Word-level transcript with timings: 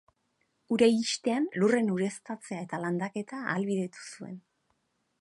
Ura 0.77 0.87
iristean, 0.93 1.45
lurren 1.63 1.93
ureztatzea 1.97 2.65
eta 2.65 2.83
landaketa 2.87 3.45
ahalbidetu 3.45 4.07
zuen. 4.11 4.39